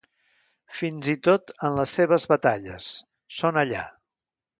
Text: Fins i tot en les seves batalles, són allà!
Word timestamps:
Fins 0.77 1.09
i 1.11 1.13
tot 1.27 1.53
en 1.69 1.77
les 1.79 1.93
seves 1.99 2.25
batalles, 2.31 2.87
són 3.41 3.61
allà! 3.63 3.85